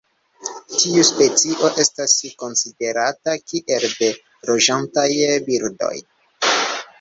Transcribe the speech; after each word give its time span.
Tiu 0.83 1.01
specio 1.09 1.69
estas 1.83 2.15
konsiderata 2.43 3.35
kiel 3.51 3.87
de 4.01 4.09
loĝantaj 4.51 5.07
birdoj. 5.51 5.93